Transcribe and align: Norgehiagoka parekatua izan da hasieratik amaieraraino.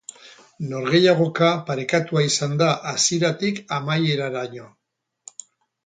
Norgehiagoka 0.69 1.49
parekatua 1.67 2.25
izan 2.29 2.57
da 2.63 2.71
hasieratik 2.95 3.63
amaieraraino. 3.79 4.71